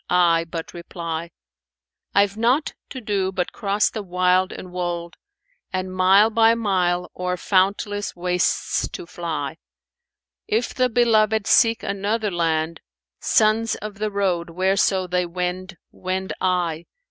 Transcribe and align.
I 0.09 0.45
but 0.49 0.73
reply: 0.73 1.29
I've 2.15 2.35
naught 2.35 2.73
to 2.89 2.99
do 2.99 3.31
but 3.31 3.51
cross 3.51 3.91
the 3.91 4.01
wild 4.01 4.51
and 4.51 4.71
wold 4.71 5.15
* 5.45 5.71
And, 5.71 5.95
mile 5.95 6.31
by 6.31 6.55
mile, 6.55 7.11
o'er 7.15 7.37
fountless 7.37 8.15
wastes 8.15 8.87
to 8.89 9.05
fly, 9.05 9.57
If 10.47 10.73
the 10.73 10.89
beloved 10.89 11.45
seek 11.45 11.83
another 11.83 12.31
land 12.31 12.81
* 13.07 13.19
Sons 13.19 13.75
of 13.75 13.99
the 13.99 14.09
road, 14.09 14.49
whereso 14.49 15.05
they 15.05 15.27
wend, 15.27 15.77
wend 15.91 16.33
I. 16.41 16.85